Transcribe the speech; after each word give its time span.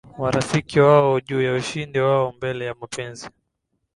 marafiki 0.19 0.79
wao 0.79 1.19
juu 1.21 1.41
ya 1.41 1.53
ushindi 1.53 1.99
wao 1.99 2.31
mbele 2.31 2.65
ya 2.65 2.75
mapenzi 2.81 3.29